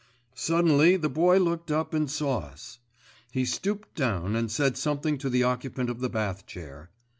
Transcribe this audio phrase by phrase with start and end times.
[0.33, 2.79] Suddenly the Boy looked up and saw us.
[3.31, 6.89] He stooped down and said something to the occupant of the bath chair.